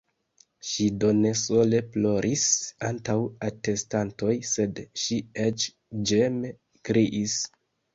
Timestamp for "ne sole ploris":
1.17-2.47